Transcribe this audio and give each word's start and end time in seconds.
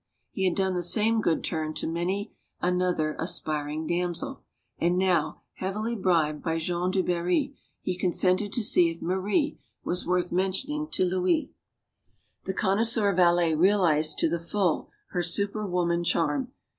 He 0.31 0.45
had 0.45 0.55
done 0.55 0.73
the 0.73 0.81
same 0.81 1.21
good 1.21 1.43
turn 1.43 1.75
to 1.75 1.85
many 1.85 2.33
another 2.59 3.15
aspiring 3.19 3.85
damsel. 3.85 4.41
And 4.79 4.97
now, 4.97 5.43
heavily 5.57 5.95
bribed 5.95 6.41
by 6.41 6.57
Jean 6.57 6.89
du 6.89 7.03
Barry, 7.03 7.55
he 7.83 7.95
consented 7.95 8.51
t< 8.51 8.63
see 8.63 8.89
if 8.89 8.99
Marie 8.99 9.59
was 9.83 10.07
worth 10.07 10.31
mentioning 10.31 10.87
to 10.93 11.05
Louis. 11.05 11.51
At 11.51 11.51
sight 11.51 11.51
of 11.51 11.51
Marie, 11.51 12.45
the 12.45 12.53
connoisseur 12.59 13.13
valet 13.13 13.53
realized 13.53 14.17
to 14.17 14.27
t.ie 14.29 14.39
full 14.39 14.89
her 15.09 15.21
super 15.21 15.67
woman 15.67 16.03
charm. 16.03 16.51